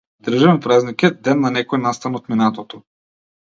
[0.27, 2.83] Државен празник е, ден на некој настан од минатото.